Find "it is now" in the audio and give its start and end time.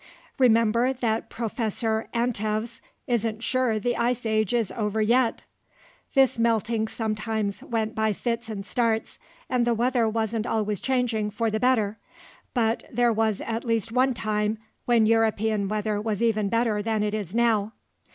17.03-17.73